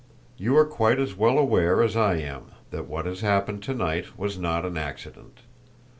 "You 0.35 0.57
are 0.57 0.65
quite 0.65 0.97
as 0.97 1.15
well 1.15 1.37
aware 1.37 1.83
as 1.83 1.95
I 1.95 2.15
am 2.15 2.45
that 2.71 2.87
what 2.87 3.05
has 3.05 3.21
happened 3.21 3.61
to 3.61 3.75
night 3.75 4.17
was 4.17 4.35
not 4.39 4.65
an 4.65 4.75
accident. 4.75 5.41